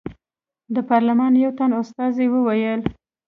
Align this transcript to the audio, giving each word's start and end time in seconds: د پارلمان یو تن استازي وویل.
د 0.75 0.77
پارلمان 0.89 1.31
یو 1.43 1.51
تن 1.59 1.71
استازي 1.81 2.25
وویل. 2.29 2.81